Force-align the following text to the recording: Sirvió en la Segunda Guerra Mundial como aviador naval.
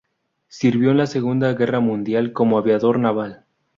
Sirvió 0.47 0.89
en 0.89 0.97
la 0.97 1.05
Segunda 1.05 1.53
Guerra 1.53 1.79
Mundial 1.79 2.33
como 2.33 2.57
aviador 2.57 2.97
naval. 2.97 3.45